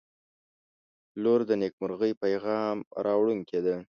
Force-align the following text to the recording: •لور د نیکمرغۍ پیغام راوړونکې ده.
•لور 1.23 1.39
د 1.49 1.51
نیکمرغۍ 1.61 2.11
پیغام 2.23 2.77
راوړونکې 3.05 3.59
ده. 3.65 3.75